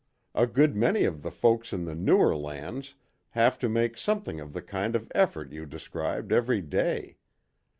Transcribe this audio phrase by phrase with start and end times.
[0.33, 2.95] A good many of the folks in the newer lands
[3.29, 7.17] have to make something of the kind of effort you described every day.